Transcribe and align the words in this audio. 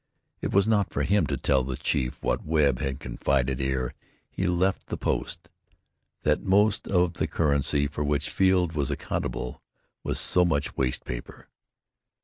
It 0.41 0.51
was 0.51 0.67
not 0.67 0.91
for 0.91 1.03
him 1.03 1.27
to 1.27 1.37
tell 1.37 1.61
the 1.63 1.77
chief 1.77 2.23
what 2.23 2.43
Webb 2.43 2.79
had 2.79 2.99
confided 2.99 3.61
ere 3.61 3.93
he 4.31 4.47
left 4.47 4.87
the 4.87 4.97
post 4.97 5.47
that 6.23 6.41
most 6.41 6.87
of 6.87 7.13
the 7.13 7.27
currency 7.27 7.85
for 7.85 8.03
which 8.03 8.31
Field 8.31 8.71
was 8.73 8.89
accountable 8.89 9.61
was 10.03 10.19
so 10.19 10.43
much 10.43 10.75
waste 10.75 11.05
paper. 11.05 11.49